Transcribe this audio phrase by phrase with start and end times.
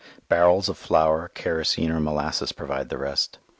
[0.29, 3.37] Barrels of flour, kerosene, or molasses provide the rest.